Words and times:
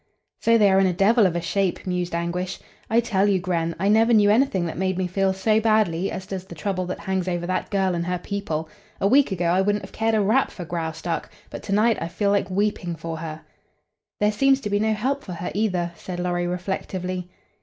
"So 0.39 0.57
they 0.57 0.71
are 0.71 0.79
in 0.79 0.87
a 0.87 0.93
devil 0.93 1.27
of 1.27 1.35
a 1.35 1.41
shape," 1.41 1.85
mused 1.85 2.15
Anguish. 2.15 2.57
"I 2.89 3.01
tell 3.01 3.27
you, 3.27 3.37
Gren, 3.37 3.75
I 3.77 3.87
never 3.87 4.13
knew 4.13 4.31
anything 4.31 4.65
that 4.65 4.75
made 4.79 4.97
me 4.97 5.05
feel 5.05 5.31
so 5.31 5.59
badly 5.61 6.09
as 6.09 6.25
does 6.25 6.45
the 6.45 6.55
trouble 6.55 6.87
that 6.87 7.01
hangs 7.01 7.27
over 7.27 7.45
that 7.45 7.69
girl 7.69 7.93
and 7.93 8.03
her 8.07 8.17
people. 8.17 8.67
A 8.99 9.07
week 9.07 9.31
ago 9.31 9.45
I 9.45 9.61
wouldn't 9.61 9.83
have 9.85 9.91
cared 9.91 10.15
a 10.15 10.21
rap 10.21 10.49
for 10.49 10.65
Graustark, 10.65 11.29
but 11.51 11.61
to 11.61 11.71
night 11.71 11.99
I 12.01 12.07
feel 12.07 12.31
like 12.31 12.49
weeping 12.49 12.95
for 12.95 13.17
her." 13.17 13.41
"There 14.19 14.31
seems 14.31 14.59
to 14.61 14.71
be 14.71 14.79
no 14.79 14.93
help 14.93 15.23
for 15.23 15.33
her, 15.33 15.51
either," 15.53 15.91
said 15.95 16.19
Lorry, 16.19 16.47
reflectively. 16.47 17.29